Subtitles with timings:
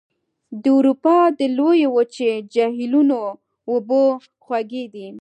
[0.61, 3.19] د اروپا د لویې وچې جهیلونو
[3.69, 4.01] اوبه
[4.43, 5.07] خوږې دي.